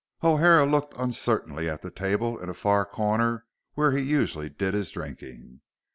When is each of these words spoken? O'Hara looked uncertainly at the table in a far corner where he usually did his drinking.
O'Hara 0.23 0.65
looked 0.65 0.95
uncertainly 0.97 1.69
at 1.69 1.83
the 1.83 1.91
table 1.91 2.39
in 2.39 2.49
a 2.49 2.55
far 2.55 2.85
corner 2.87 3.45
where 3.75 3.91
he 3.91 4.01
usually 4.01 4.49
did 4.49 4.73
his 4.73 4.89
drinking. 4.89 5.61